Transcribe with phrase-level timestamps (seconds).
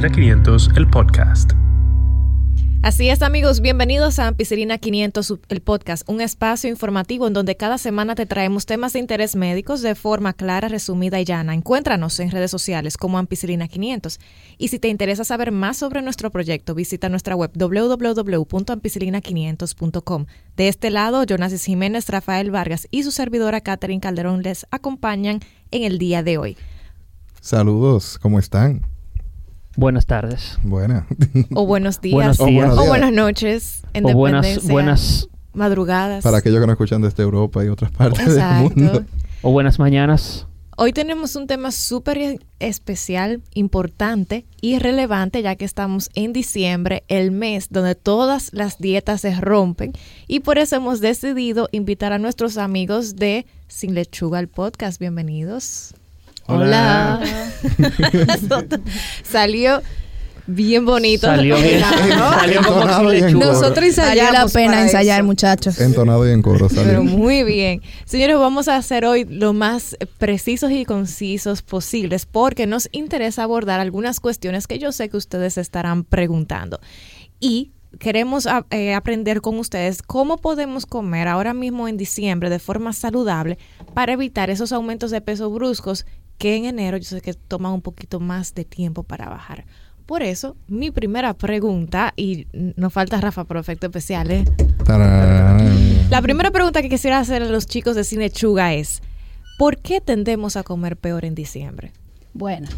[0.00, 1.52] Ampicilina 500, el podcast.
[2.80, 7.76] Así es amigos, bienvenidos a Ampicilina 500, el podcast, un espacio informativo en donde cada
[7.76, 11.52] semana te traemos temas de interés médicos de forma clara, resumida y llana.
[11.52, 14.18] Encuéntranos en redes sociales como Ampicilina 500.
[14.56, 20.26] Y si te interesa saber más sobre nuestro proyecto, visita nuestra web www.ampicilina500.com.
[20.56, 25.82] De este lado, Jonas Jiménez, Rafael Vargas y su servidora Catherine Calderón les acompañan en
[25.82, 26.56] el día de hoy.
[27.42, 28.89] Saludos, ¿cómo están?
[29.80, 30.58] Buenas tardes.
[30.62, 31.04] Buenas.
[31.54, 32.12] O buenos días.
[32.12, 32.76] Buenos días.
[32.76, 33.82] O buenas noches.
[33.94, 36.22] En O buenas, buenas, madrugadas.
[36.22, 38.68] Para aquellos que nos escuchan desde Europa y otras partes Exacto.
[38.74, 39.04] del mundo.
[39.40, 40.46] o buenas mañanas.
[40.76, 47.30] Hoy tenemos un tema súper especial, importante y relevante, ya que estamos en diciembre, el
[47.30, 49.92] mes donde todas las dietas se rompen.
[50.28, 55.00] Y por eso hemos decidido invitar a nuestros amigos de Sin Lechuga al podcast.
[55.00, 55.94] Bienvenidos.
[56.50, 57.20] Hola.
[59.22, 59.82] Salió
[60.46, 61.26] bien bonito.
[61.26, 61.80] Salió bien.
[62.10, 63.44] Salió como y en lechuga.
[63.46, 63.52] coro.
[63.52, 65.26] Nosotros Valió la ensayamos pena para ensayar, eso.
[65.26, 65.80] muchachos.
[65.80, 66.84] Entonado y en coro salió.
[66.84, 67.82] Pero muy bien.
[68.04, 73.80] Señores, vamos a hacer hoy lo más precisos y concisos posibles porque nos interesa abordar
[73.80, 76.80] algunas cuestiones que yo sé que ustedes estarán preguntando.
[77.38, 82.92] Y queremos eh, aprender con ustedes cómo podemos comer ahora mismo en diciembre de forma
[82.92, 83.58] saludable
[83.94, 86.06] para evitar esos aumentos de peso bruscos
[86.40, 89.66] que en enero yo sé que toman un poquito más de tiempo para bajar.
[90.06, 92.46] Por eso, mi primera pregunta, y
[92.76, 94.44] nos falta Rafa por efecto especial, ¿eh?
[94.86, 96.08] Tarán.
[96.08, 99.02] La primera pregunta que quisiera hacer a los chicos de Cine Chuga es,
[99.58, 101.92] ¿por qué tendemos a comer peor en diciembre?
[102.32, 102.70] Bueno,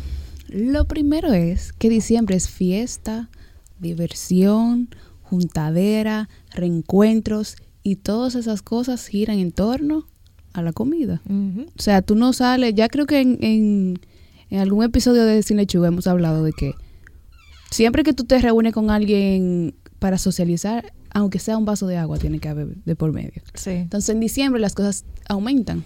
[0.49, 3.31] lo primero es que diciembre es fiesta,
[3.79, 4.89] diversión,
[5.23, 10.09] juntadera, reencuentros y todas esas cosas giran en torno
[10.53, 11.21] a la comida.
[11.29, 14.01] O sea, tú no sales, ya creo que en, en,
[14.51, 16.75] en algún episodio de Cine Lechuga hemos hablado de que
[17.71, 22.19] siempre que tú te reúnes con alguien para socializar, aunque sea un vaso de agua,
[22.19, 23.43] tiene que haber de por medio.
[23.55, 23.71] Sí.
[23.71, 25.85] Entonces en diciembre las cosas aumentan.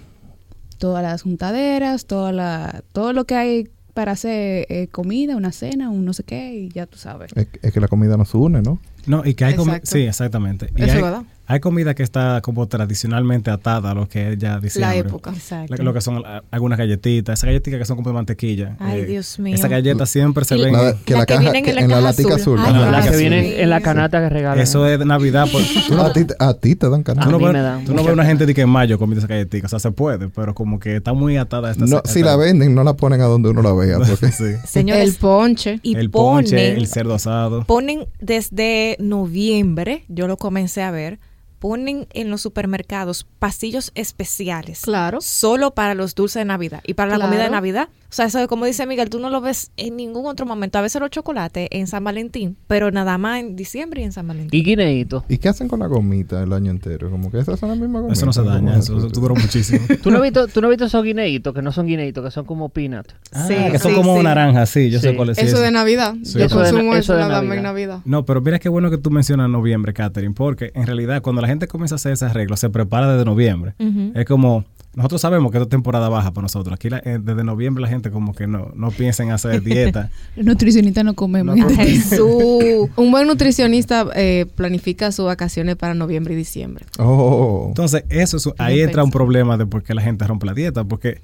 [0.79, 5.89] Todas las juntaderas, toda la, todo lo que hay para hacer eh, comida, una cena,
[5.89, 7.33] un no sé qué, y ya tú sabes.
[7.35, 8.79] Es, es que la comida nos une, ¿no?
[9.07, 9.81] No, y que hay comida.
[9.85, 10.69] Sí, exactamente.
[10.77, 11.23] Y Eso hay, verdad.
[11.47, 14.95] Hay comida que está como tradicionalmente atada a lo que es ya diciembre.
[14.95, 15.31] La época.
[15.33, 15.83] Exacto.
[15.83, 18.77] Lo que son ah, algunas galletitas, esas galletitas que son como de mantequilla.
[18.81, 19.55] Ay, eh, Dios mío.
[19.55, 20.73] Esas galletas siempre se ven.
[20.73, 22.59] La- que la la, que caja, en la en la caja latica azul.
[22.59, 22.91] Ajá.
[22.91, 24.59] la que vienen en la canasta que regalan.
[24.59, 25.47] Eso es de Navidad.
[25.51, 27.25] por- tú no, a, ti, a ti te dan A canal.
[27.25, 28.99] tú no mí ves, me dan tú no ves una gente de que en mayo
[28.99, 29.73] comiendo esas galletitas.
[29.73, 32.23] O sea, se puede, pero como que está muy atada a esta No, esta- si
[32.23, 33.99] la venden, no la ponen a donde uno la vea.
[34.09, 34.45] Porque Sí.
[34.67, 35.79] Señores, el ponche.
[35.83, 37.65] y el ponen, ponche, el cerdo asado.
[37.65, 41.19] ponen desde noviembre, yo lo comencé a ver,
[41.59, 44.81] ponen en los supermercados pasillos especiales.
[44.83, 45.21] Claro.
[45.21, 47.31] Solo para los dulces de Navidad y para la Claro.
[47.31, 47.89] comida de Navidad.
[48.09, 50.79] O sea, eso como dice Miguel, tú no lo ves en ningún otro momento.
[50.79, 54.27] A veces los chocolates en San Valentín, pero nada más en diciembre y en San
[54.29, 54.59] Valentín.
[54.59, 55.25] Y guineíto.
[55.29, 57.11] ¿Y qué hacen con la gomita el año entero?
[57.11, 58.19] Como que esas son las mismas gomitas.
[58.19, 59.85] Eso no se daña, eso, eso duró muchísimo.
[60.03, 62.31] ¿Tú no has visto, tú no has visto esos guineitos que no son guineitos, que
[62.31, 63.07] son como peanut?
[63.33, 64.23] Ah, Sí, que son sí, como sí.
[64.23, 65.39] naranja, sí, yo sé cuál es.
[65.39, 65.63] Eso sí.
[65.63, 66.15] de Navidad.
[66.23, 66.39] Sí.
[66.39, 67.67] Yo Eso de- consumo eso eso, de nada más en Navidad.
[67.67, 68.01] Navidad.
[68.05, 71.46] No, pero mira qué bueno que tú mencionas noviembre, Catherine, porque en realidad cuando la
[71.47, 73.75] gente comienza a hacer ese arreglo, se prepara desde noviembre.
[74.15, 74.65] Es como,
[74.95, 76.75] nosotros sabemos que esta temporada baja para nosotros.
[76.75, 80.11] Aquí la- eh, desde noviembre la gente como que no, no piensa en hacer dieta.
[80.37, 81.57] Los nutricionistas no comemos.
[81.57, 82.89] No Jesús.
[82.97, 86.87] Un buen nutricionista eh, planifica sus vacaciones para noviembre y diciembre.
[86.99, 87.67] Oh.
[87.69, 90.85] Entonces, eso es- ahí entra un problema de por qué la gente rompe la dieta,
[90.85, 91.21] porque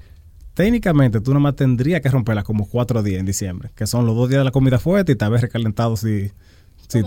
[0.53, 4.29] técnicamente tú nomás tendrías que romperla como cuatro días en diciembre, que son los dos
[4.29, 6.31] días de la comida fuerte y tal vez recalentado si...
[6.87, 7.01] si-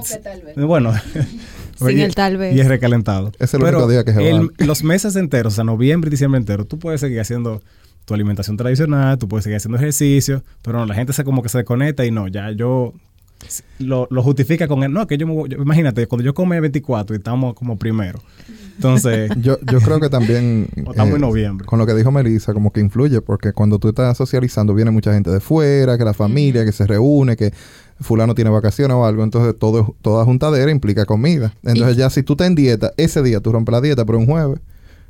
[0.60, 0.92] Bueno,
[1.78, 2.54] Sin el tal vez.
[2.56, 3.32] Y es recalentado.
[3.38, 4.52] Es el Pero único día que se el- va.
[4.66, 7.62] los meses enteros, o sea, noviembre y diciembre entero, tú puedes seguir haciendo
[8.04, 11.48] tu alimentación tradicional, tú puedes seguir haciendo ejercicio, pero no, la gente se como que
[11.48, 12.92] se desconecta y no, ya yo
[13.78, 16.60] lo, lo justifica con el, no, que yo, me voy- yo- imagínate, cuando yo come
[16.60, 18.18] 24 y estamos como primero.
[18.76, 21.66] Entonces, Yo, yo creo que también O estamos en eh, noviembre.
[21.66, 25.12] con lo que dijo Melissa, como que influye, porque cuando tú estás socializando viene mucha
[25.14, 27.52] gente de fuera, que la familia, que se reúne, que
[28.00, 31.54] fulano tiene vacaciones o algo, entonces todo, toda juntadera implica comida.
[31.62, 34.26] Entonces ya si tú estás en dieta, ese día tú rompes la dieta, pero un
[34.26, 34.60] jueves,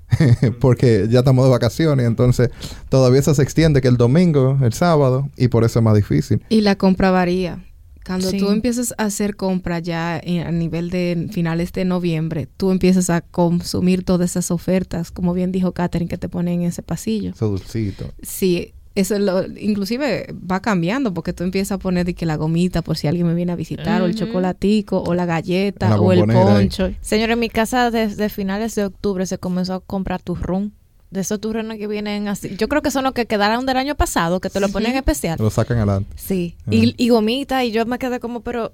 [0.60, 2.50] porque ya estamos de vacaciones, entonces
[2.88, 6.40] todavía eso se extiende que el domingo, el sábado, y por eso es más difícil.
[6.48, 7.64] Y la compra varía.
[8.06, 8.38] Cuando Sí.
[8.38, 13.10] tú empiezas a hacer compra ya en- a nivel de finales de noviembre, tú empiezas
[13.10, 17.30] a consumir todas esas ofertas, como bien dijo Katherine, que te ponen en ese pasillo.
[17.30, 18.12] Eso dulcito.
[18.22, 22.36] Sí, eso es lo, inclusive va cambiando porque tú empiezas a poner de que la
[22.36, 26.00] gomita por si alguien me viene a visitar, o el chocolatico, o la galleta, La
[26.00, 26.92] o el poncho.
[27.00, 30.72] Señor, en mi casa desde finales de octubre se comenzó a comprar turrón
[31.10, 32.56] De esos turrones que vienen así.
[32.56, 35.38] Yo creo que son los que quedaron del año pasado, que te lo ponen especial.
[35.40, 36.10] Lo sacan adelante.
[36.16, 36.56] Sí.
[36.66, 36.70] Ah.
[36.72, 38.72] Y, y gomita, y yo me quedé como, pero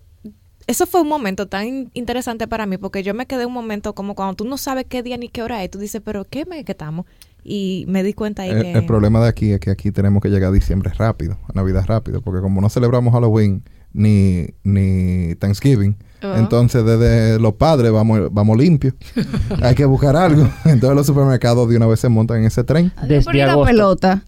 [0.67, 3.95] eso fue un momento tan in- interesante para mí, porque yo me quedé un momento
[3.95, 6.47] como cuando tú no sabes qué día ni qué hora es, tú dices, pero ¿qué
[6.47, 7.05] mes que estamos?
[7.45, 8.73] Y me di cuenta ahí El, que...
[8.73, 11.85] el problema de aquí es que aquí tenemos que llegar a diciembre rápido, a Navidad
[11.87, 16.37] rápido, porque como no celebramos Halloween ni, ni Thanksgiving, Ah.
[16.39, 18.95] entonces desde los padres vamos, vamos limpios.
[19.63, 20.49] Hay que buscar algo.
[20.65, 22.93] Entonces los supermercados de una vez se montan en ese tren.
[23.03, 23.67] Desde pero ¿y la agosto.
[23.71, 24.23] pelota.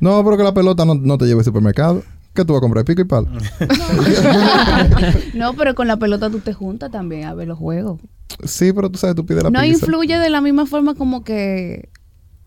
[0.00, 2.02] No, pero que la pelota no, no te lleve al supermercado.
[2.34, 2.84] ¿Qué tú vas a comprar?
[2.84, 3.28] ¿Pico y palo?
[5.34, 8.00] No, pero con la pelota tú te juntas también a ver los juegos.
[8.44, 9.72] Sí, pero tú sabes, tú pides la No pizza.
[9.86, 11.88] influye de la misma forma como que,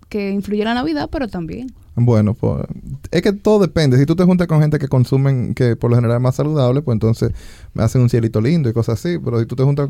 [0.10, 1.74] que influye la Navidad, pero también.
[1.96, 2.64] Bueno, pues
[3.12, 3.98] es que todo depende.
[3.98, 6.82] Si tú te juntas con gente que consumen, que por lo general es más saludable,
[6.82, 7.32] pues entonces
[7.74, 9.18] me hacen un cielito lindo y cosas así.
[9.24, 9.90] Pero si tú te juntas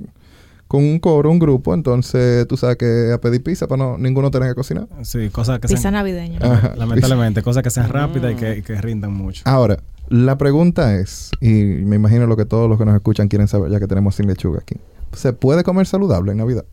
[0.67, 4.31] con un coro, un grupo, entonces tú sabes que a pedir pizza para no ninguno
[4.31, 4.87] tener que cocinar.
[5.03, 6.39] Sí, cosas que Pizza sean, navideña.
[6.41, 6.73] Ajá.
[6.77, 9.43] lamentablemente, cosas que sean rápidas y que, y que rindan mucho.
[9.45, 13.47] Ahora, la pregunta es, y me imagino lo que todos los que nos escuchan quieren
[13.47, 14.75] saber, ya que tenemos sin lechuga aquí.
[15.13, 16.65] ¿Se puede comer saludable en Navidad?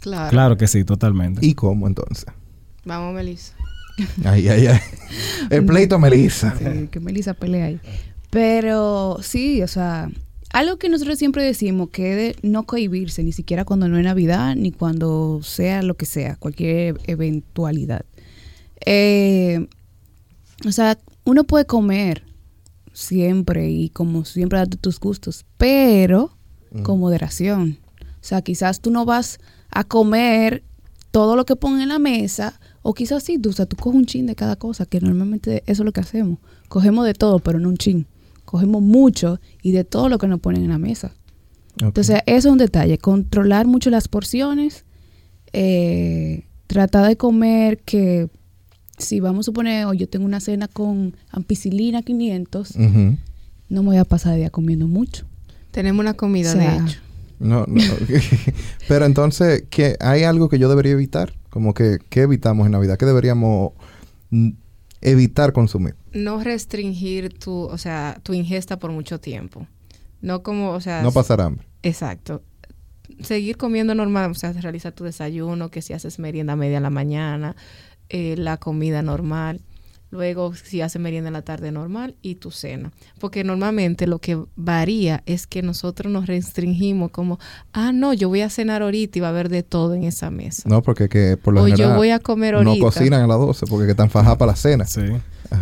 [0.00, 0.30] Claro.
[0.30, 1.44] Claro que sí, totalmente.
[1.44, 2.26] ¿Y cómo entonces?
[2.84, 3.54] Vamos, Melissa.
[4.24, 4.80] Ay, ay, ay.
[5.50, 6.54] El pleito Melissa.
[6.58, 7.80] Sí, que Melissa pelea ahí.
[8.30, 10.08] Pero sí, o sea,
[10.52, 14.04] algo que nosotros siempre decimos que es de no cohibirse, ni siquiera cuando no es
[14.04, 18.04] Navidad, ni cuando sea lo que sea, cualquier eventualidad.
[18.84, 19.66] Eh,
[20.66, 22.24] o sea, uno puede comer
[22.92, 26.36] siempre y como siempre darte tus gustos, pero
[26.82, 27.78] con moderación.
[28.00, 29.38] O sea, quizás tú no vas
[29.70, 30.62] a comer
[31.10, 33.98] todo lo que ponen en la mesa, o quizás sí, tú, o sea, tú coges
[33.98, 36.38] un chin de cada cosa, que normalmente eso es lo que hacemos.
[36.68, 38.06] Cogemos de todo, pero no un chin.
[38.44, 41.12] Cogemos mucho y de todo lo que nos ponen en la mesa.
[41.78, 44.84] Entonces, eso es un detalle, controlar mucho las porciones,
[45.52, 48.28] eh, tratar de comer que
[48.98, 53.16] si vamos a suponer, o yo tengo una cena con ampicilina 500, Ujú.
[53.68, 55.26] no me voy a pasar de día comiendo mucho.
[55.70, 57.00] Tenemos una comida, O sea, de hecho.
[57.40, 57.82] No, no.
[58.88, 61.32] Pero entonces, ¿qué, ¿hay algo que yo debería evitar?
[61.48, 62.98] Como que, ¿qué evitamos en Navidad?
[62.98, 63.72] ¿Qué deberíamos
[65.00, 65.96] evitar consumir?
[66.12, 69.66] No restringir tu, o sea, tu ingesta por mucho tiempo.
[70.20, 71.02] No como, o sea...
[71.02, 71.66] No pasar hambre.
[71.82, 72.42] Exacto.
[73.20, 76.90] Seguir comiendo normal, o sea, realizar tu desayuno, que si haces merienda media en la
[76.90, 77.56] mañana,
[78.10, 79.62] eh, la comida normal,
[80.10, 82.90] luego si haces merienda en la tarde normal y tu cena.
[83.20, 87.38] Porque normalmente lo que varía es que nosotros nos restringimos como,
[87.72, 90.30] ah, no, yo voy a cenar ahorita y va a haber de todo en esa
[90.30, 90.68] mesa.
[90.68, 92.84] No, porque que por lo o general yo voy a comer no ahorita.
[92.84, 94.84] cocinan a las 12 porque que están fajadas para la cena.
[94.84, 95.02] Sí.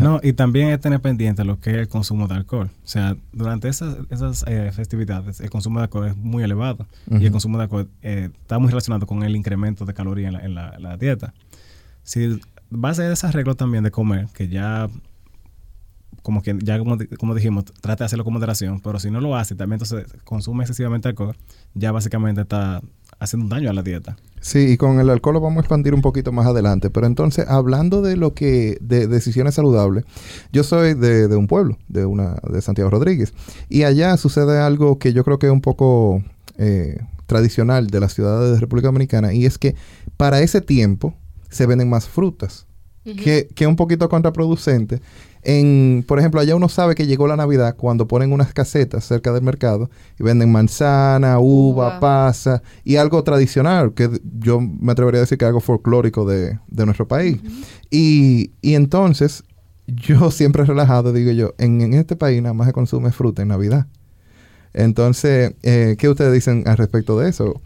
[0.03, 2.71] No, y también es tener pendiente lo que es el consumo de alcohol.
[2.85, 6.87] O sea, durante esas, esas eh, festividades, el consumo de alcohol es muy elevado.
[7.11, 10.35] Y el consumo de alcohol eh, está muy relacionado con el incremento de calorías en
[10.35, 11.33] la, en la- en la dieta.
[12.03, 12.39] Si
[12.71, 14.89] vas a hacer esas reglas también de comer, que ya,
[16.23, 19.37] como que ya como, como dijimos, trata de hacerlo con moderación, pero si no lo
[19.37, 21.37] hace, también entonces consume excesivamente alcohol,
[21.75, 22.81] ya básicamente está
[23.19, 24.17] haciendo un daño a la dieta.
[24.41, 26.91] Sí, y con el alcohol lo vamos a expandir un poquito más adelante.
[26.91, 30.05] Pero entonces, hablando de lo que, de decisiones saludables,
[30.53, 33.35] yo soy de, de un pueblo, de una, de Santiago Rodríguez.
[33.69, 36.23] Y allá sucede algo que yo creo que es un poco
[36.57, 39.77] eh, tradicional de las ciudades de República Dominicana, y es que
[40.17, 41.15] para ese tiempo
[41.49, 42.67] se venden más frutas.
[43.05, 45.01] que, que es un poquito contraproducente.
[45.43, 49.33] En, por ejemplo, allá uno sabe que llegó la Navidad cuando ponen unas casetas cerca
[49.33, 49.89] del mercado
[50.19, 52.01] y venden manzana, uva, Uva.
[52.01, 56.59] pasa y algo tradicional, que yo me atrevería a decir que es algo folclórico de,
[56.67, 57.39] de nuestro país.
[57.91, 59.43] y, y entonces,
[59.87, 63.49] yo siempre relajado digo yo, en, en este país nada más se consume fruta en
[63.49, 63.87] Navidad.
[64.75, 67.61] Entonces, eh, ¿qué ustedes dicen al respecto de eso?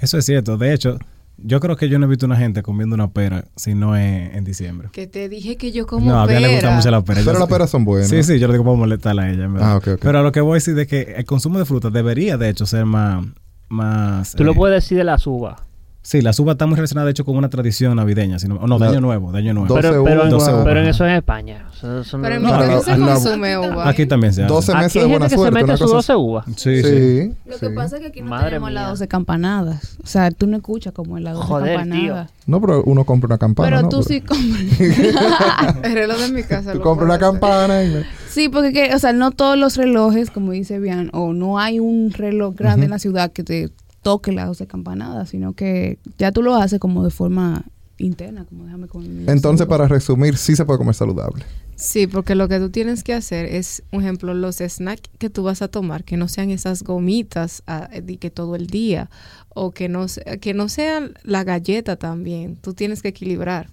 [0.00, 0.56] Eso es cierto.
[0.56, 0.98] De hecho,
[1.44, 4.34] yo creo que yo no he visto una gente comiendo una pera si no es
[4.34, 4.88] en diciembre.
[4.92, 6.76] Que te dije que yo como no, a mí le gusta pera.
[6.76, 7.22] mucho la pera.
[7.24, 8.08] Pero las peras son buenas.
[8.08, 9.44] Sí, sí, yo lo digo para molestarla a ella.
[9.44, 9.72] en verdad.
[9.72, 10.00] Ah, ok, ok.
[10.02, 12.48] Pero a lo que voy a decir de que el consumo de frutas debería, de
[12.48, 13.24] hecho, ser más...
[13.68, 15.60] más Tú lo eh, puedes decir de las uvas.
[16.04, 18.38] Sí, la uva está muy relacionada, de hecho, con una tradición navideña.
[18.40, 19.72] sino- no, de año nuevo, de año nuevo.
[19.72, 20.50] Pero, pero, en- uvas.
[20.64, 21.66] pero en eso es en España.
[21.70, 23.88] O sea, eso no- Pero en No, mi no, se consume uva.
[23.88, 24.52] Aquí también se hace.
[24.52, 25.64] 12 meses Aquí de hay buena gente que se suerte.
[25.66, 26.44] mete sus cosa 12 uvas.
[26.56, 26.82] Sí, sí.
[26.82, 27.60] Sí, Lo sí.
[27.60, 29.96] que pasa es que aquí no Madre tenemos las 12 campanadas.
[30.02, 32.30] O sea, tú no escuchas como en las 12 Joder, campanadas.
[32.46, 33.68] No, pero uno compra una campana.
[33.70, 33.88] Pero ¿no?
[33.88, 34.80] tú sí compras.
[35.84, 36.72] El reloj de mi casa.
[36.72, 38.02] Tú compras una campana y...
[38.28, 41.78] sí, porque, que- o sea, no todos los relojes, como dice Bian, o no hay
[41.78, 43.70] un reloj grande en la ciudad que te
[44.02, 47.64] toque las 12 campanadas, sino que ya tú lo haces como de forma
[47.98, 51.44] interna, como déjame con Entonces, para resumir, sí se puede comer saludable.
[51.76, 55.42] Sí, porque lo que tú tienes que hacer es, un ejemplo, los snacks que tú
[55.42, 59.08] vas a tomar, que no sean esas gomitas ah, de que todo el día,
[59.48, 60.06] o que no,
[60.40, 62.56] que no sean la galleta también.
[62.56, 63.68] Tú tienes que equilibrar.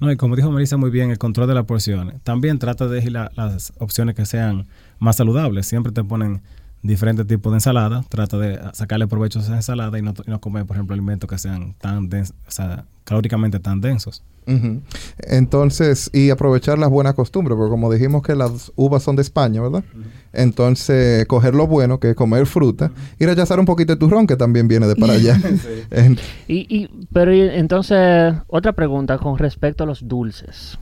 [0.00, 2.20] No, y como dijo Marisa muy bien, el control de las porciones.
[2.22, 4.66] También trata de elegir la- las opciones que sean
[4.98, 5.66] más saludables.
[5.66, 6.42] Siempre te ponen
[6.84, 8.04] diferentes tipos de ensalada.
[8.08, 11.28] Trata de sacarle provecho a esa ensalada y no, y no comer, por ejemplo, alimentos
[11.28, 14.22] que sean tan densos, o sea, calóricamente tan densos.
[15.18, 19.62] Entonces, y aprovechar las buenas costumbres, porque como dijimos que las uvas son de España,
[19.62, 19.84] ¿verdad?
[20.34, 24.36] Entonces, coger lo bueno, que es comer fruta, y rechazar un poquito el turrón, que
[24.36, 25.38] también viene de para allá.
[26.48, 30.78] Y, y, pero y entonces, otra pregunta con respecto a los dulces.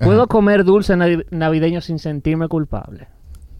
[0.00, 0.26] ¿Puedo Ajá.
[0.28, 3.08] comer dulce navi- navideño sin sentirme culpable?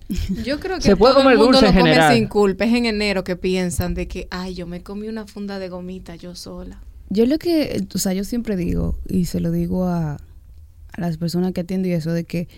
[0.44, 2.14] Yo creo que Se puede todo comer el mundo dulce lo en come general.
[2.14, 2.64] sin culpa.
[2.64, 6.14] Es en enero que piensan de que, ay, yo me comí una funda de gomita
[6.16, 6.82] yo sola.
[7.08, 11.16] Yo lo que, o sea, yo siempre digo, y se lo digo a, a las
[11.16, 12.48] personas que atiendo y eso, de que,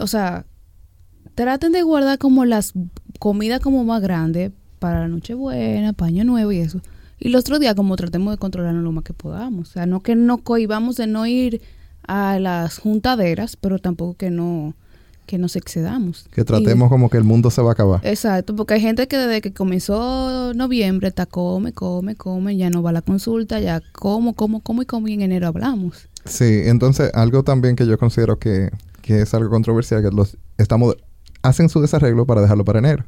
[0.00, 0.46] o sea,
[1.34, 2.72] traten de guardar como las
[3.18, 6.80] comidas como más grandes para la Nochebuena, para Año Nuevo y eso.
[7.18, 9.70] Y los otros días como tratemos de controlarnos lo más que podamos.
[9.70, 11.62] O sea, no que no cohibamos de no ir
[12.06, 14.74] a las juntaderas, pero tampoco que no,
[15.26, 16.26] que nos excedamos.
[16.34, 18.00] que tratemos como que el mundo se va a acabar.
[18.04, 22.82] Exacto, porque hay gente que desde que comenzó noviembre está come, come, come, ya no
[22.82, 26.08] va a la consulta, ya como, como, como y como y en enero hablamos.
[26.24, 30.96] Sí, entonces algo también que yo considero que, que es algo controversial, que los estamos
[31.42, 33.04] hacen su desarreglo para dejarlo para enero.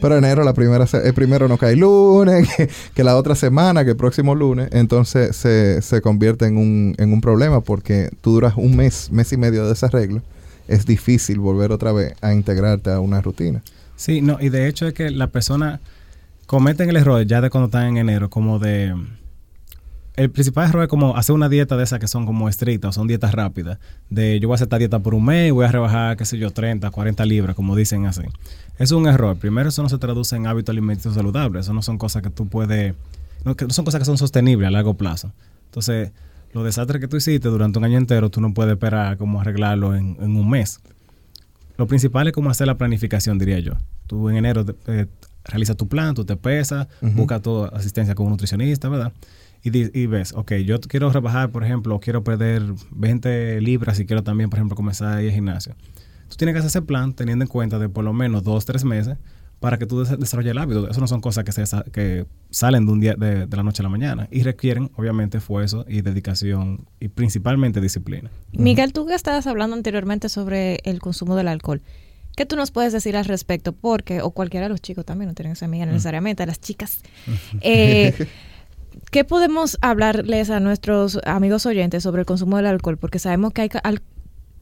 [0.00, 3.84] Pero enero, la primera se- el primero no cae lunes, que, que la otra semana,
[3.84, 8.30] que el próximo lunes, entonces se, se convierte en un, en un problema porque tú
[8.32, 10.22] duras un mes, mes y medio de desarreglo.
[10.68, 13.62] Es difícil volver otra vez a integrarte a una rutina.
[13.96, 15.80] Sí, no, y de hecho es que las personas
[16.46, 18.94] cometen el error ya de cuando están en enero, como de...
[20.14, 23.06] El principal error es como hacer una dieta de esas que son como estrictas, son
[23.06, 23.78] dietas rápidas.
[24.10, 26.24] De yo voy a hacer esta dieta por un mes y voy a rebajar, qué
[26.24, 28.22] sé yo, 30, 40 libras, como dicen así.
[28.78, 29.36] Es un error.
[29.36, 31.66] Primero, eso no se traduce en hábitos alimenticios saludables.
[31.66, 32.94] Eso no son cosas que tú puedes...
[33.44, 35.32] No, que no son cosas que son sostenibles a largo plazo.
[35.66, 36.10] Entonces,
[36.52, 39.94] los desastres que tú hiciste durante un año entero, tú no puedes esperar como arreglarlo
[39.94, 40.80] en, en un mes.
[41.76, 43.74] Lo principal es cómo hacer la planificación, diría yo.
[44.06, 45.06] Tú en enero eh,
[45.44, 49.12] realizas tu plan, tú te pesas, buscas tu asistencia con un nutricionista, ¿verdad?
[49.62, 54.22] Y, y ves, ok, yo quiero rebajar, por ejemplo, quiero perder 20 libras y quiero
[54.22, 55.74] también, por ejemplo, comenzar a ir al gimnasio.
[56.28, 58.84] Tú tienes que hacer ese plan teniendo en cuenta de por lo menos dos, tres
[58.84, 59.16] meses
[59.60, 60.88] para que tú des- desarrolles el hábito.
[60.88, 63.62] Eso no son cosas que, se, sa- que salen de un día de, de la
[63.62, 68.30] noche a la mañana y requieren, obviamente, esfuerzo y dedicación y principalmente disciplina.
[68.52, 71.82] Miguel, tú que estabas hablando anteriormente sobre el consumo del alcohol,
[72.36, 73.72] ¿qué tú nos puedes decir al respecto?
[73.72, 77.00] Porque, o cualquiera de los chicos también, no tienen que ser necesariamente, las chicas.
[77.60, 78.14] Eh,
[79.10, 82.96] ¿Qué podemos hablarles a nuestros amigos oyentes sobre el consumo del alcohol?
[82.98, 83.70] Porque sabemos que hay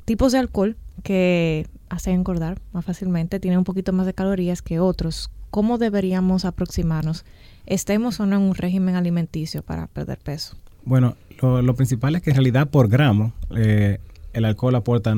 [0.04, 4.80] tipos de alcohol que hacen engordar más fácilmente, tienen un poquito más de calorías que
[4.80, 5.30] otros.
[5.50, 7.24] ¿Cómo deberíamos aproximarnos?
[7.66, 10.56] Estemos o no en un régimen alimenticio para perder peso.
[10.84, 13.98] Bueno, lo, lo principal es que en realidad por gramo eh,
[14.32, 15.14] el alcohol aporta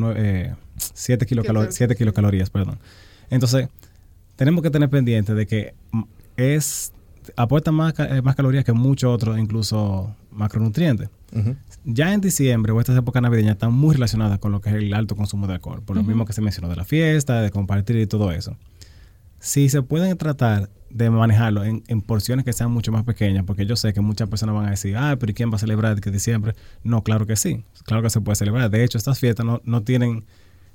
[0.77, 2.51] 7 kilocalo- siete kilocalorías.
[2.51, 2.79] Perdón.
[3.31, 3.69] Entonces,
[4.37, 5.75] tenemos que tener pendiente de que
[6.37, 6.93] es
[7.37, 11.11] aporta más, eh, más calorías que muchos otros, incluso macronutrientes.
[11.85, 14.95] Ya en diciembre o estas épocas navideñas están muy relacionadas con lo que es el
[14.95, 17.97] alto consumo de alcohol, por lo mismo que se mencionó de la fiesta, de compartir
[17.97, 18.57] y todo eso.
[19.41, 23.67] Si se pueden tratar de manejarlo en, en porciones que sean mucho más pequeñas, porque
[23.67, 26.01] yo sé que muchas personas van a decir, ah, pero ¿y quién va a celebrar
[26.01, 26.55] que diciembre?
[26.83, 28.71] No, claro que sí, claro que se puede celebrar.
[28.71, 30.25] De hecho, estas fiestas no, no tienen,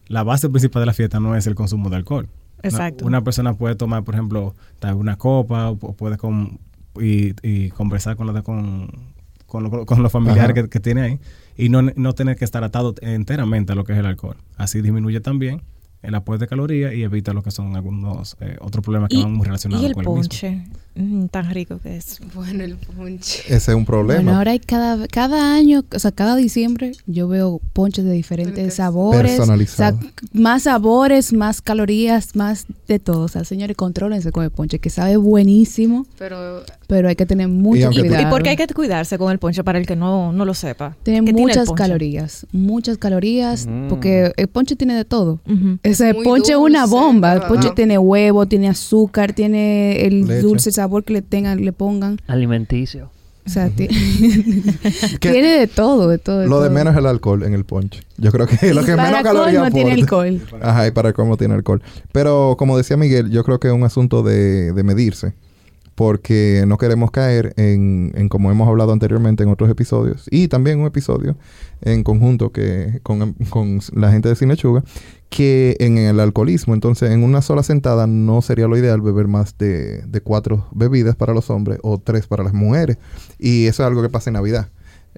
[0.08, 2.30] la base principal de la fiesta no es el consumo de alcohol.
[2.62, 3.06] Exacto.
[3.06, 4.56] Una, persona puede tomar, por ejemplo,
[4.96, 6.60] una copa o, o puede con,
[7.00, 8.90] y, y conversar con, la, con,
[9.54, 10.64] con, lo- con los familiares Ajá.
[10.64, 11.20] que, que tiene ahí
[11.56, 14.36] y no, no tener que estar atado enteramente a lo que es el alcohol.
[14.58, 15.62] Así disminuye también
[16.04, 19.24] el aporte de calorías y evita lo que son algunos eh, otros problemas que Y,
[19.24, 20.22] van muy relacionados y el con el mismo.
[20.22, 20.64] ponche,
[20.96, 22.20] Mm, tan rico que es.
[22.36, 23.40] Bueno, el punch.
[23.48, 24.22] Ese es un problema.
[24.22, 28.76] Bueno, ahora hay cada, cada año, o sea, cada diciembre yo veo ponches de diferentes
[28.76, 29.32] sabores.
[29.38, 29.98] Personalizado.
[29.98, 33.22] O sea, más sabores, más calorías, más de todo.
[33.24, 37.48] O sea, señores, contrólense con el ponche, que sabe buenísimo, Pero pero hay que tener
[37.48, 38.22] mucho cuidado.
[38.22, 40.54] ¿Y por qué hay que cuidarse con el ponche para el que no, no lo
[40.54, 40.96] sepa?
[41.02, 41.82] Tiene ¿Qué tiene el muchas ponche?
[41.84, 43.88] calorías, muchas calorías, Mm.
[43.90, 45.40] porque el ponche tiene de todo.
[45.94, 47.34] Ese muy ponche es una bomba.
[47.34, 47.76] El ponche Ajá.
[47.76, 50.42] tiene huevo, tiene azúcar, tiene el Leche.
[50.42, 52.18] dulce sabor que le tengan, le pongan.
[52.28, 53.10] Alimenticio.
[53.46, 53.88] O sea, Que-
[55.20, 56.40] tiene de todo, de todo.
[56.40, 58.02] de Lo de menos es el alcohol en el ponche.
[58.18, 60.42] Yo creo que lo que Para menos calorías colmo tiene alcohol.
[60.62, 61.82] Ajá, y para cómo tiene alcohol.
[62.12, 65.34] Pero como decía Miguel, yo creo que es un asunto de, de medirse.
[65.96, 70.80] porque no queremos caer en, en, como hemos hablado anteriormente en otros episodios, y también
[70.80, 71.36] un episodio
[71.82, 74.84] en conjunto que con, con la gente de Cinechuga,
[75.36, 79.58] que en el alcoholismo, entonces en una sola sentada no sería lo ideal beber más
[79.58, 82.98] de, de cuatro bebidas para los hombres o tres para las mujeres.
[83.40, 84.70] Y eso es algo que pasa en Navidad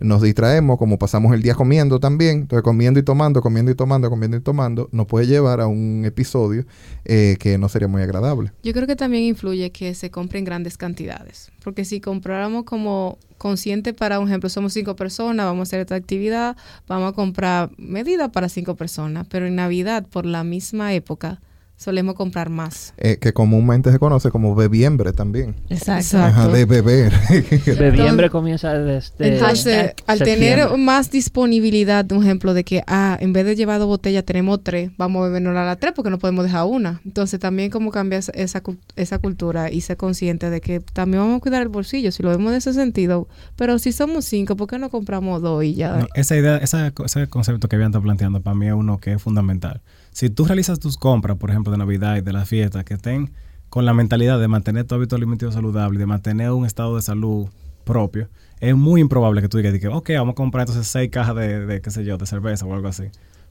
[0.02, 4.10] nos distraemos, como pasamos el día comiendo también, entonces comiendo y tomando, comiendo y tomando,
[4.10, 6.66] comiendo y tomando, nos puede llevar a un episodio
[7.06, 8.52] eh, que no sería muy agradable.
[8.64, 13.18] Yo creo que también influye que se compre en grandes cantidades, porque si compráramos como
[13.38, 17.72] consciente para, un ejemplo, somos cinco personas, vamos a hacer esta actividad, vamos a comprar
[17.78, 21.42] medida para cinco personas, pero en Navidad, por la misma época,
[21.78, 22.94] solemos comprar más.
[22.98, 25.56] Eh, que comúnmente se conoce como bebiembre también.
[25.70, 26.18] Exacto.
[26.20, 27.12] Ajá, de beber.
[27.78, 29.36] Bebiembre comienza desde...
[29.36, 33.88] Entonces, al tener más disponibilidad, un ejemplo de que, ah, en vez de llevar dos
[33.88, 37.02] botellas, tenemos tres, vamos a bebernos a las tres porque no podemos dejar una.
[37.06, 41.24] Entonces, también como cambia esa- esa, cu- esa cultura y ser consciente de que también
[41.24, 43.28] vamos a cuidar el bolsillo, si lo vemos en ese sentido.
[43.56, 45.98] Pero si somos cinco, ¿por qué no compramos dos y ya?
[45.98, 49.14] No, esa idea, esa, ese concepto que habían estado planteando para mí es uno que
[49.14, 49.82] es fundamental.
[50.16, 53.34] Si tú realizas tus compras, por ejemplo, de Navidad y de las fiestas, que estén
[53.68, 57.50] con la mentalidad de mantener tu hábito alimenticio saludable, de mantener un estado de salud
[57.84, 58.30] propio,
[58.62, 61.66] es muy improbable que tú digas, que, ok, vamos a comprar entonces seis cajas de,
[61.66, 63.04] de, qué sé yo, de cerveza o algo así.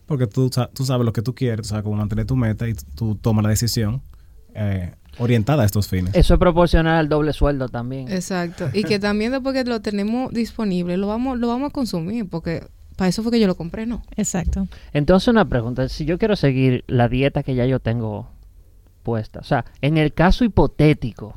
[0.06, 2.72] Porque tú, tú sabes lo que tú quieres, tú sabes cómo mantener tu meta y
[2.72, 4.00] tú, tú tomas la decisión
[4.54, 6.14] eh, orientada a estos fines.
[6.14, 8.10] Eso es proporcional al doble sueldo también.
[8.10, 8.70] Exacto.
[8.72, 12.62] Y que también después que lo tenemos disponible, lo vamos, lo vamos a consumir, porque
[12.96, 14.02] para eso fue que yo lo compré, ¿no?
[14.16, 14.68] Exacto.
[14.92, 18.28] Entonces una pregunta, si yo quiero seguir la dieta que ya yo tengo
[19.02, 21.36] puesta, o sea, en el caso hipotético,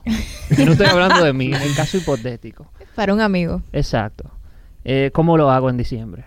[0.57, 3.61] no estoy hablando de mí, en el caso hipotético, Para un amigo.
[3.73, 4.31] exacto,
[4.85, 6.25] eh, ¿cómo lo hago en diciembre?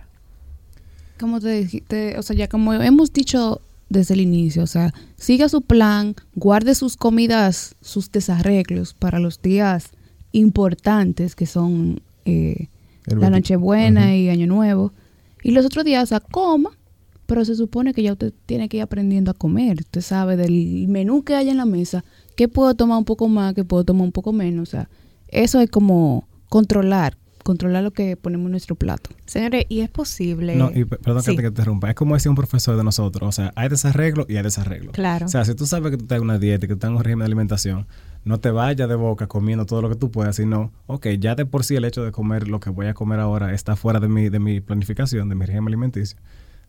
[1.18, 3.60] como te dijiste, o sea, ya como hemos dicho
[3.90, 9.42] desde el inicio, o sea, siga su plan, guarde sus comidas, sus desarreglos para los
[9.42, 9.90] días
[10.32, 12.68] importantes que son eh,
[13.04, 14.10] la 20 Nochebuena Ujú.
[14.12, 14.92] y Año Nuevo.
[15.42, 16.70] Y los otros días, o sea, coma,
[17.26, 19.78] pero se supone que ya usted tiene que ir aprendiendo a comer.
[19.80, 22.04] Usted sabe del menú que hay en la mesa,
[22.36, 24.68] qué puedo tomar un poco más, qué puedo tomar un poco menos.
[24.68, 24.88] O sea,
[25.28, 29.10] eso es como controlar, controlar lo que ponemos en nuestro plato.
[29.26, 30.56] Señores, y es posible.
[30.56, 31.36] No, y pe- perdón Sí.
[31.36, 31.88] que te interrumpa.
[31.88, 33.28] Es como decía un profesor de nosotros.
[33.28, 34.90] O sea, hay desarreglo y hay desarreglo.
[34.92, 35.26] Claro.
[35.26, 36.96] O sea, si tú sabes que tú estás en una dieta que tú estás en
[36.96, 37.86] un régimen de alimentación,
[38.24, 41.46] no te vayas de boca comiendo todo lo que tú puedas, sino, ok, ya de
[41.46, 44.08] por sí el hecho de comer lo que voy a comer ahora está fuera de
[44.08, 46.18] mi, de mi planificación, de mi régimen alimenticio.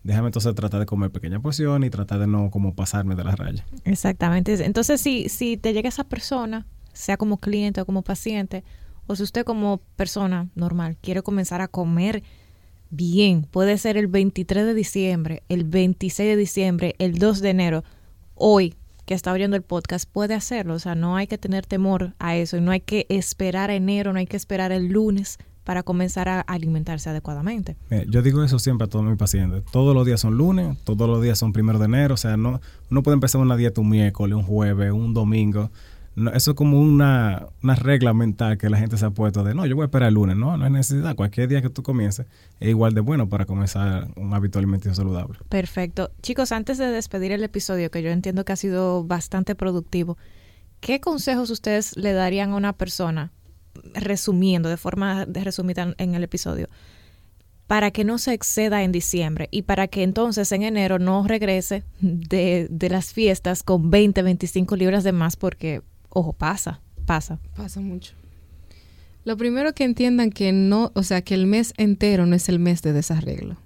[0.03, 3.35] Déjame entonces tratar de comer pequeña porción y tratar de no como pasarme de la
[3.35, 3.65] raya.
[3.83, 4.65] Exactamente.
[4.65, 8.63] Entonces, si, si te llega esa persona, sea como cliente o como paciente,
[9.05, 12.23] o si usted como persona normal quiere comenzar a comer
[12.89, 17.83] bien, puede ser el 23 de diciembre, el 26 de diciembre, el 2 de enero,
[18.35, 20.73] hoy que está oyendo el podcast, puede hacerlo.
[20.75, 24.13] O sea, no hay que tener temor a eso y no hay que esperar enero,
[24.13, 27.77] no hay que esperar el lunes para comenzar a alimentarse adecuadamente.
[28.07, 29.63] Yo digo eso siempre a todos mis pacientes.
[29.71, 32.15] Todos los días son lunes, todos los días son primero de enero.
[32.15, 35.69] O sea, no, uno puede empezar una dieta un miércoles, un jueves, un domingo.
[36.33, 39.65] Eso es como una, una regla mental que la gente se ha puesto de, no,
[39.65, 40.35] yo voy a esperar el lunes.
[40.35, 41.15] No, no hay necesidad.
[41.15, 42.25] Cualquier día que tú comiences
[42.59, 45.39] es igual de bueno para comenzar un hábito alimenticio saludable.
[45.47, 46.11] Perfecto.
[46.21, 50.17] Chicos, antes de despedir el episodio, que yo entiendo que ha sido bastante productivo,
[50.81, 53.31] ¿qué consejos ustedes le darían a una persona,
[53.93, 56.67] resumiendo, de forma de resumida en el episodio,
[57.67, 61.85] para que no se exceda en diciembre y para que entonces en enero no regrese
[62.01, 65.37] de, de las fiestas con 20, 25 libras de más?
[65.37, 67.39] Porque, ojo, pasa, pasa.
[67.55, 68.13] Pasa mucho.
[69.23, 72.59] Lo primero que entiendan que no, o sea, que el mes entero no es el
[72.59, 73.57] mes de desarreglo.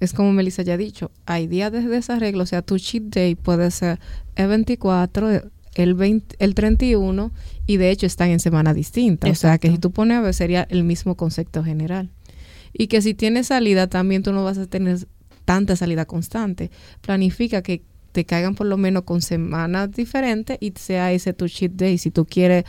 [0.00, 3.36] Es como Melissa ya ha dicho, hay días de desarreglo, o sea, tu cheat day
[3.36, 4.00] puede ser
[4.34, 5.42] el 24,
[5.74, 7.30] el 20, el 31
[7.66, 9.30] y de hecho están en semana distinta.
[9.30, 12.10] O sea, que si tú pones a ver sería el mismo concepto general.
[12.72, 15.06] Y que si tienes salida también tú no vas a tener
[15.44, 16.72] tanta salida constante.
[17.00, 17.82] Planifica que
[18.12, 22.10] te caigan por lo menos con semanas diferentes y sea ese tu cheat day si
[22.10, 22.64] tú quieres,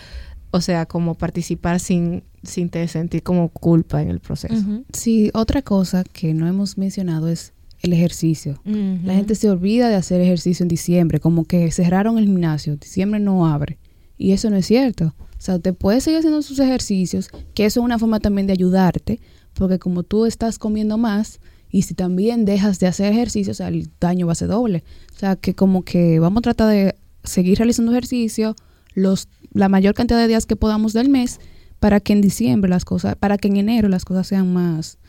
[0.52, 4.64] o sea, como participar sin, sin te sentir como culpa en el proceso.
[4.94, 8.62] Sí, otra cosa que no hemos mencionado es el ejercicio.
[8.64, 13.20] La gente se olvida de hacer ejercicio en diciembre, como que cerraron el gimnasio, diciembre
[13.20, 13.78] no abre.
[14.18, 15.14] Y eso no es cierto.
[15.20, 18.54] O sea, usted puede seguir haciendo sus ejercicios, que eso es una forma también de
[18.54, 19.20] ayudarte,
[19.54, 21.42] porque como tú estás comiendo más,
[21.74, 24.84] y si también dejas de hacer ejercicio, o sea, el daño va a ser doble.
[25.16, 28.56] O sea, que como que vamos a tratar de seguir realizando ejercicio
[28.94, 31.40] los, la mayor cantidad de días que podamos del mes,
[31.80, 35.00] para que en diciembre las cosas, para que en enero las cosas sean más,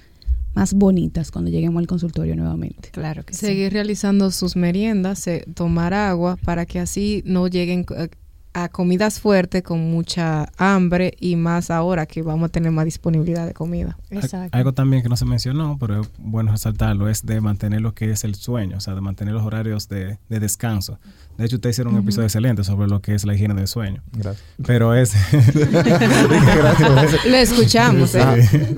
[0.55, 2.89] más bonitas cuando lleguemos al consultorio nuevamente.
[2.93, 3.41] Claro que sí.
[3.45, 8.09] Seguir realizando sus meriendas, se- tomar agua para que así no lleguen, eh,
[8.55, 13.47] a comidas fuertes con mucha hambre y más ahora que vamos a tener más disponibilidad
[13.47, 13.99] de comida.
[14.11, 14.57] Exacto.
[14.57, 18.13] Algo también que no se mencionó, pero es bueno resaltarlo, es de mantener lo que
[18.13, 20.99] es el sueño, o sea, de mantener los horarios de, de descanso.
[21.37, 24.03] De hecho, ustedes hicieron un episodio excelente sobre lo que es la higiene del sueño.
[24.13, 24.47] Gracias.
[24.65, 25.15] Pero es...
[27.27, 28.23] Lo escuchamos, ¿eh?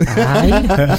[0.09, 0.99] Ah.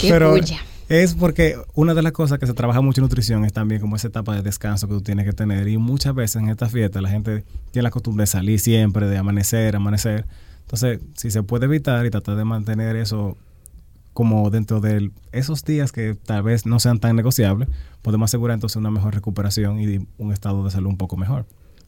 [0.00, 0.58] Qué Pero bulla.
[0.88, 3.96] Es porque una de las cosas que se trabaja mucho en nutrición es también como
[3.96, 5.68] esa etapa de descanso que tú tienes que tener.
[5.68, 9.18] Y muchas veces en esta fiesta la gente tiene la costumbre de salir siempre, de
[9.18, 10.24] amanecer, amanecer.
[10.62, 13.36] Entonces, si se puede evitar y tratar de mantener eso
[14.14, 17.68] como dentro de esos días que tal vez no sean tan negociables,
[18.00, 21.46] podemos asegurar entonces una mejor recuperación y un estado de salud un poco mejor.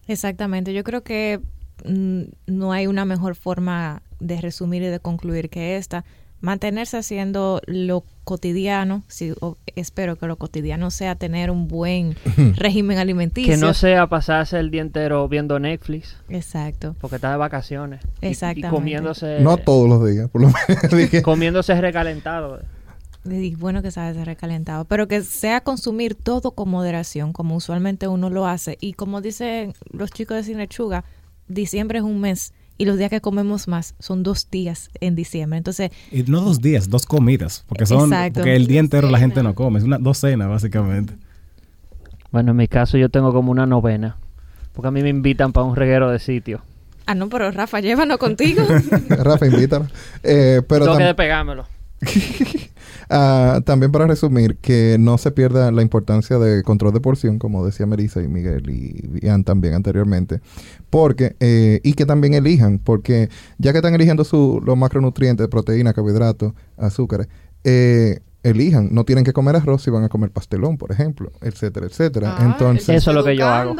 [0.09, 0.75] Exactamente.
[0.75, 1.41] Yo creo que
[1.87, 6.05] mm, no hay una mejor forma de resumir y de concluir que esta.
[6.41, 12.17] Mantenerse haciendo lo cotidiano, si, o espero que lo cotidiano sea tener un buen
[12.57, 13.53] régimen alimenticio.
[13.55, 16.97] Que no sea pasarse el día entero viendo Netflix, Exacto.
[17.01, 18.01] porque está de vacaciones.
[18.23, 18.71] Y- Y, Exactamente.
[18.75, 20.91] comiéndose, No todos los días, por lo menos.
[20.97, 22.61] Dije, comiéndose recalentado.
[23.25, 28.09] Y bueno que sabe ser recalentado, pero que sea consumir todo con moderación, como usualmente
[28.09, 28.79] uno lo hace.
[28.81, 31.05] Y como dicen los chicos de Cinechuga,
[31.49, 35.59] diciembre es un mes y los días que comemos más son dos días en diciembre.
[35.59, 38.41] Entonces, Y no dos días, dos comidas, porque son Exacto.
[38.41, 41.13] porque el día entero la gente no come, es una dos cenas básicamente.
[42.33, 44.17] Bueno, en mi caso yo tengo como una novena,
[44.73, 46.63] porque a mí me invitan para un reguero de sitio.
[47.05, 48.63] ah, no, pero Rafa, llévanos contigo.
[49.11, 49.87] Rafa, invítalo.
[50.23, 51.67] Eh, pero tengo que despegármelo.
[53.13, 57.67] Ah, también para resumir, que no se pierda la importancia de control de porción, como
[57.67, 60.41] decía Melissa y Miguel y Ian también anteriormente,
[60.91, 65.93] porque, eh, y que también elijan, porque ya que están eligiendo su, los macronutrientes, proteína,
[65.93, 67.27] carbohidratos, azúcares,
[67.65, 71.87] eh, elijan, no tienen que comer arroz si van a comer pastelón, por ejemplo, etcétera,
[71.87, 72.37] etcétera.
[72.39, 73.75] Ah, Entonces, Eso es lo que yo hago.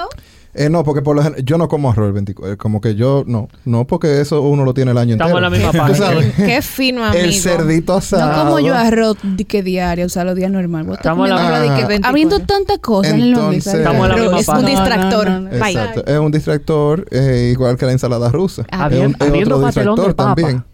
[0.55, 2.95] Eh, no, porque por lo gen- yo no como arroz el 24, eh, como que
[2.95, 5.47] yo, no, no, porque eso uno lo tiene el año Estamos entero.
[5.47, 6.07] en la misma página.
[6.07, 7.25] sabes, Qué fino, amigo.
[7.25, 8.33] el cerdito asado.
[8.45, 10.89] No como yo arroz di que diario, o sea, los días normales.
[10.89, 11.61] Vos Estamos en la misma- Ah.
[11.61, 12.09] 24.
[12.09, 13.31] Habiendo tantas cosas en el.
[13.55, 14.69] Estamos en la misma es un página.
[14.71, 15.29] distractor.
[15.31, 15.59] No, no, no, no.
[15.65, 15.71] Bye.
[15.73, 18.65] Exacto, es un distractor eh, igual que la ensalada rusa.
[18.71, 20.35] Ah, es, un, es habiendo otro de distractor papa.
[20.35, 20.65] también.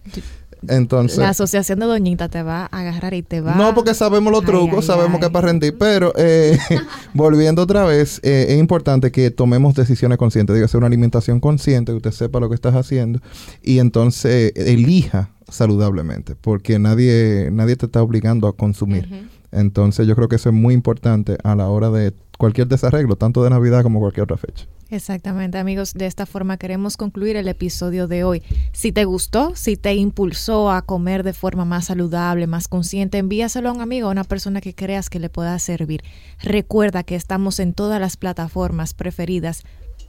[0.69, 4.33] Entonces, La asociación de Doñita te va a agarrar y te va no porque sabemos
[4.33, 5.21] los Ay, trucos, ay, sabemos ay.
[5.21, 6.59] que es para rendir, pero eh,
[7.15, 11.97] volviendo otra vez, eh, es importante que tomemos decisiones conscientes, dígase una alimentación consciente, que
[11.97, 13.21] usted sepa lo que estás haciendo
[13.63, 19.29] y entonces elija saludablemente, porque nadie nadie te está obligando a consumir.
[19.53, 23.43] Entonces yo creo que eso es muy importante a la hora de cualquier desarreglo, tanto
[23.43, 24.67] de Navidad como cualquier otra fecha.
[24.89, 25.95] Exactamente, amigos.
[25.95, 28.43] De esta forma queremos concluir el episodio de hoy.
[28.73, 33.69] Si te gustó, si te impulsó a comer de forma más saludable, más consciente, envíaselo
[33.69, 36.05] a un amigo, a una persona que creas que le pueda servir.
[36.41, 39.65] Recuerda que estamos en todas las plataformas preferidas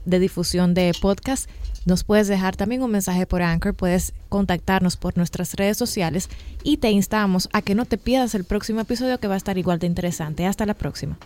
[0.06, 1.50] de difusión de podcast.
[1.86, 6.30] Nos puedes dejar también un mensaje por Anchor, puedes contactarnos por nuestras redes sociales
[6.64, 9.58] y te instamos a que no te pierdas el próximo episodio que va a estar
[9.58, 10.46] igual de interesante.
[10.46, 11.18] Hasta la próxima.